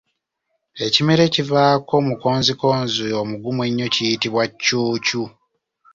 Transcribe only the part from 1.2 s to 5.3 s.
ekivaako mukonzikonzi omugumu ennyo kiyitibwa Cuucu.